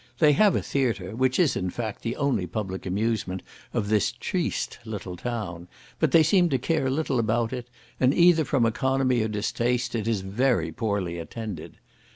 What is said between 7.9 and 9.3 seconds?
and either from economy or